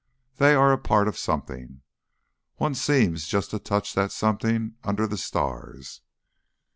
[0.37, 1.83] They are a part of something.
[2.55, 6.01] One seems just to touch that something under the stars...."